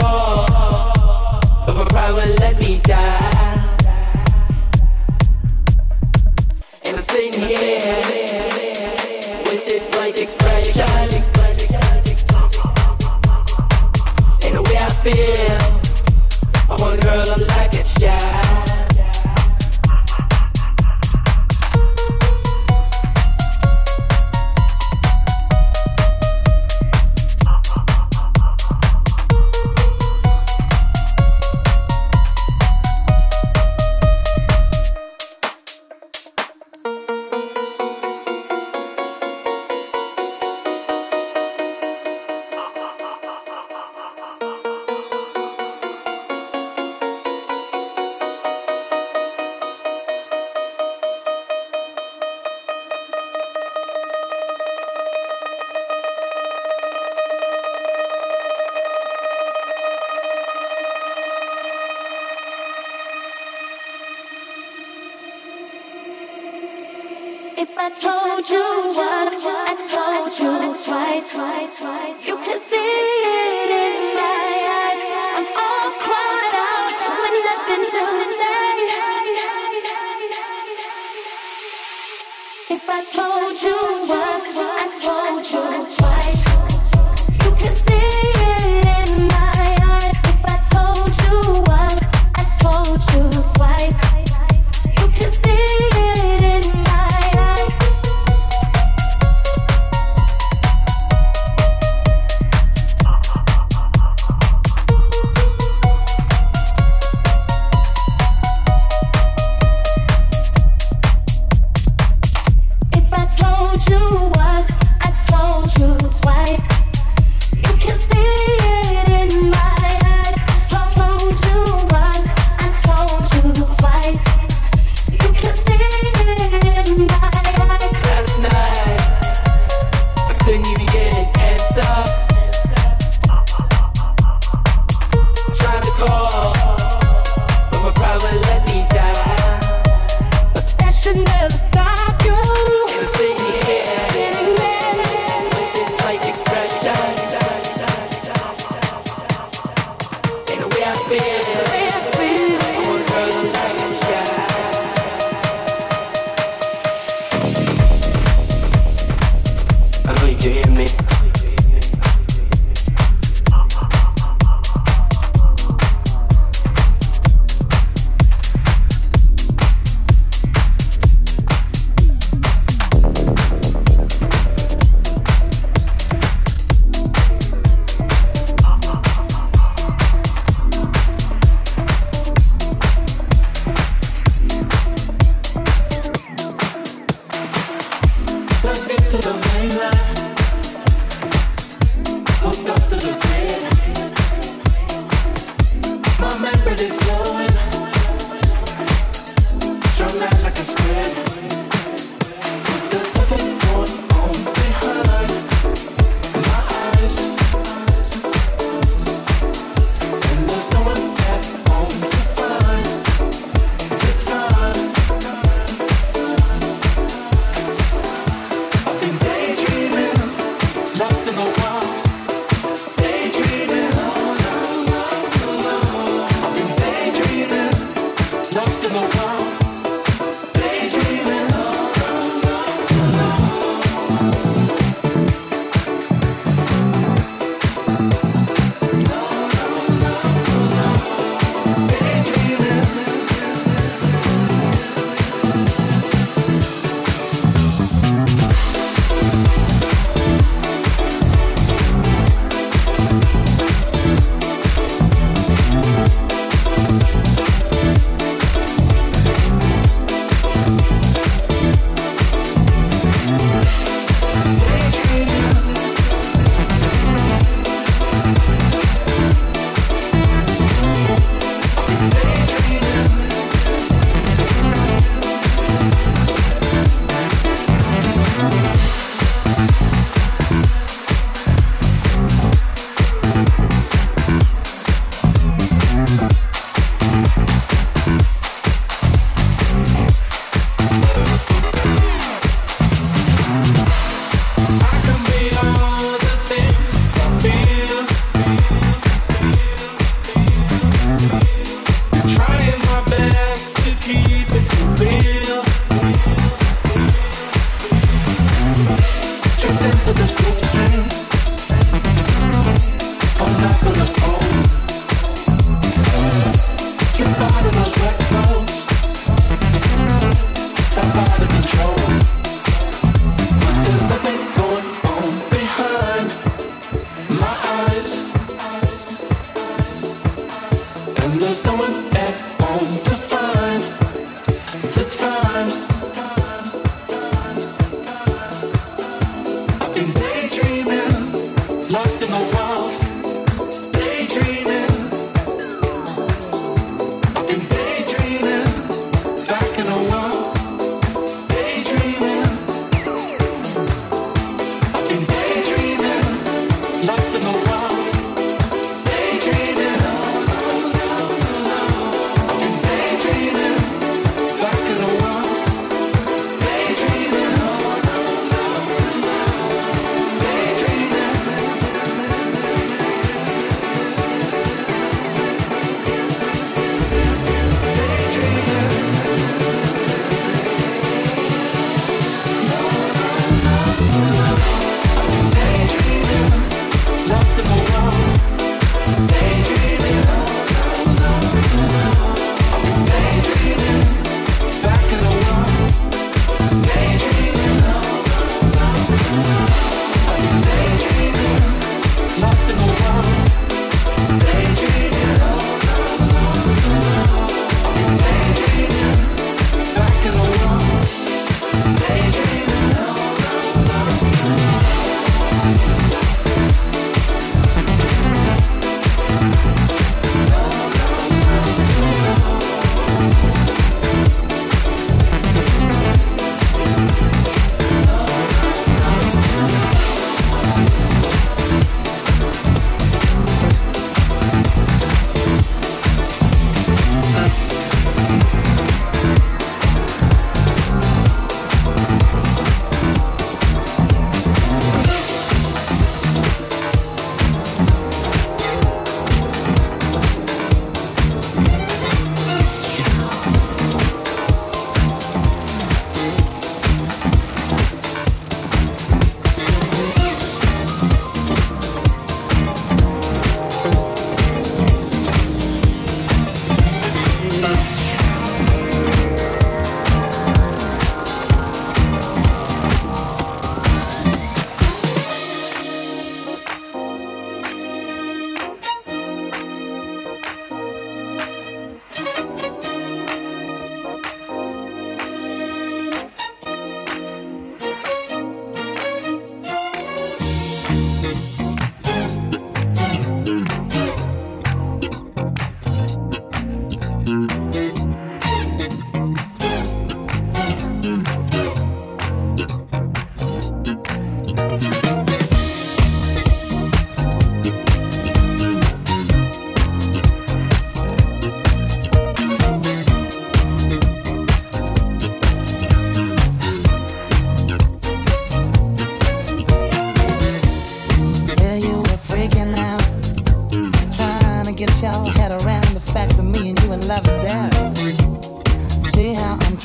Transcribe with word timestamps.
Call, 0.00 0.46
but 1.66 1.74
my 1.74 1.84
pride 1.88 2.12
wouldn't 2.14 2.40
let 2.40 2.58
me 2.58 2.80
die. 2.82 3.35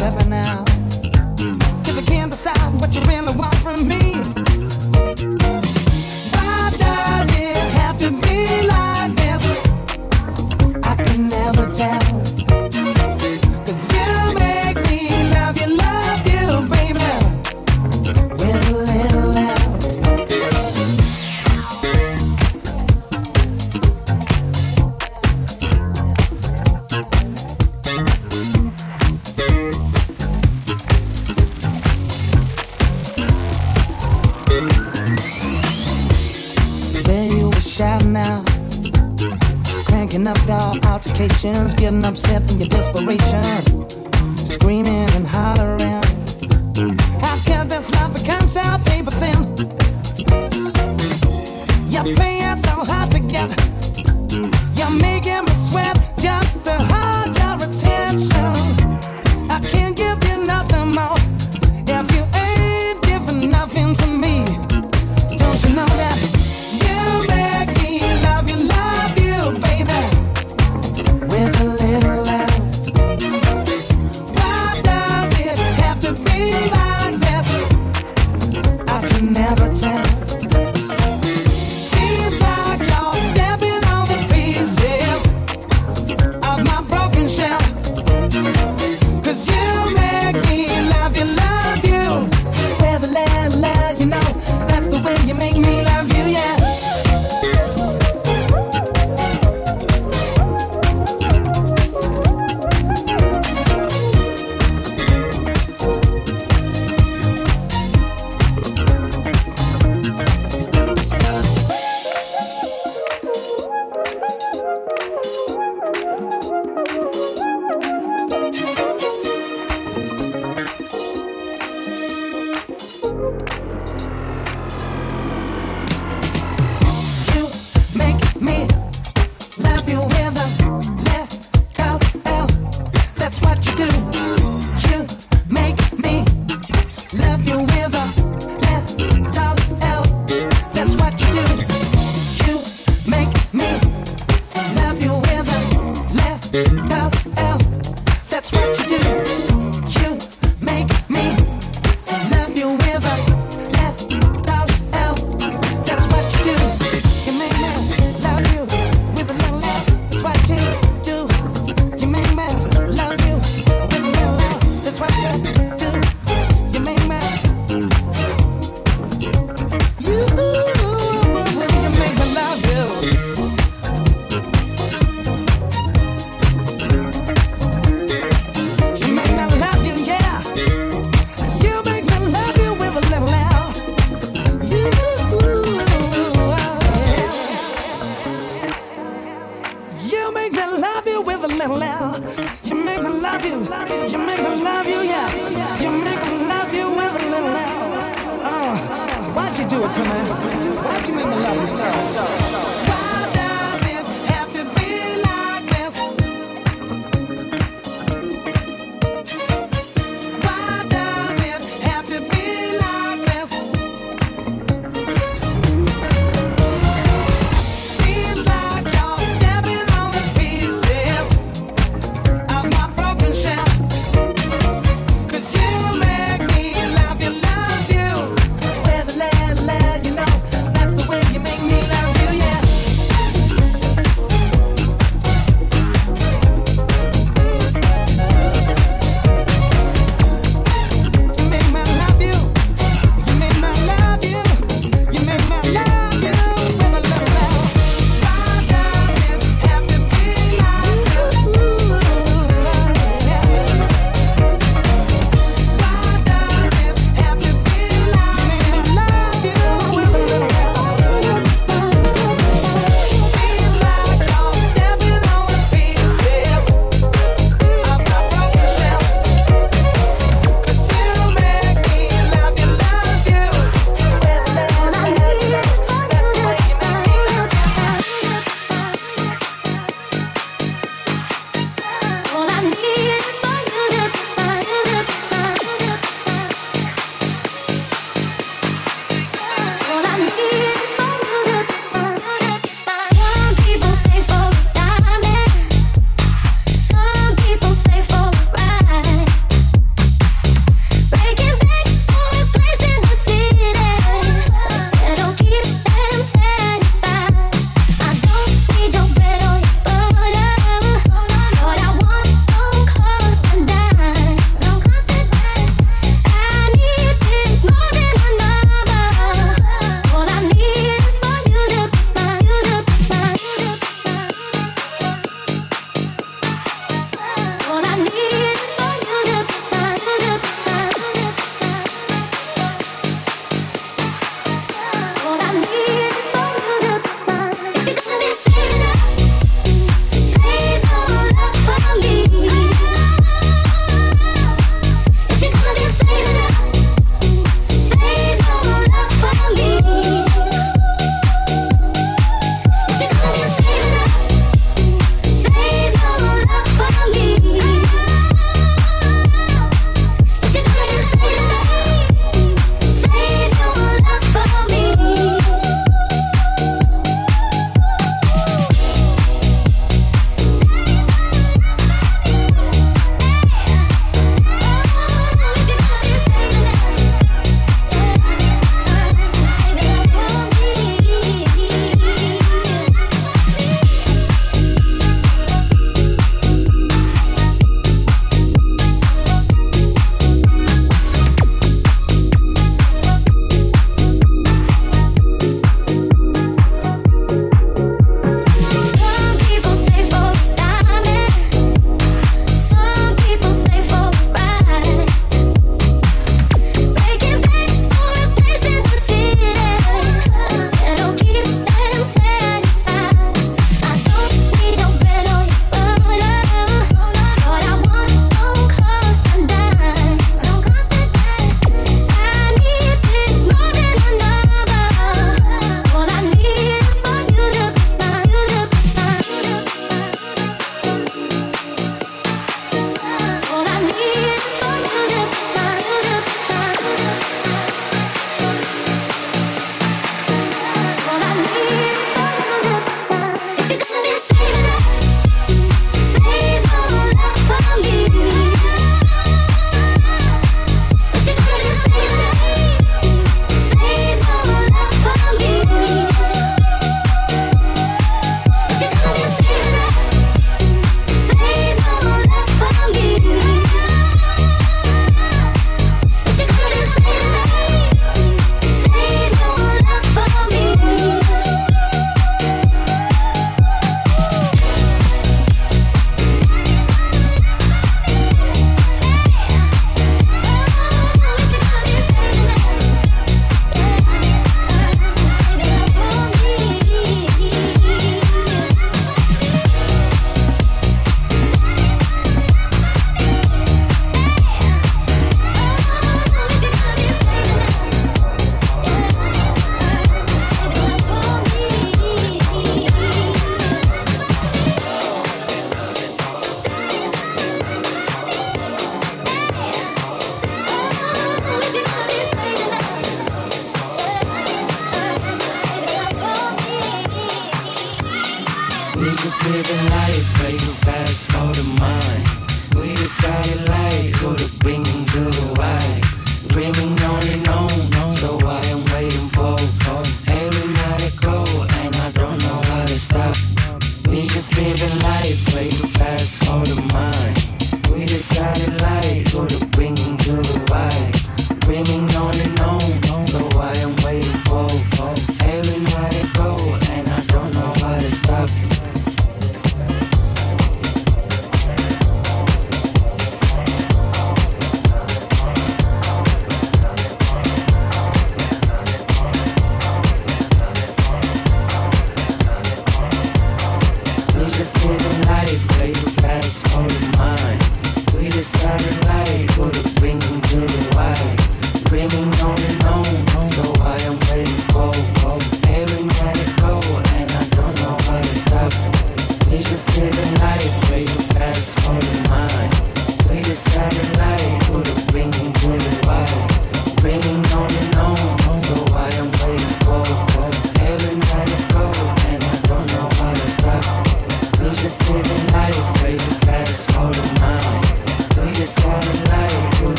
Never 0.00 0.20
tell 0.20 0.67